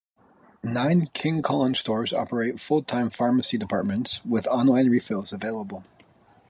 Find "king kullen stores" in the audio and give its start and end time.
1.13-2.11